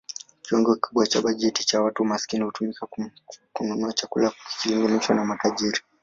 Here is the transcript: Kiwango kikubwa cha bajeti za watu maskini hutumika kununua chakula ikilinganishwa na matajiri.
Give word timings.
Kiwango 0.43 0.75
kikubwa 0.75 1.07
cha 1.07 1.21
bajeti 1.21 1.63
za 1.63 1.81
watu 1.81 2.05
maskini 2.05 2.43
hutumika 2.43 2.87
kununua 3.53 3.93
chakula 3.93 4.31
ikilinganishwa 4.59 5.15
na 5.15 5.25
matajiri. 5.25 5.79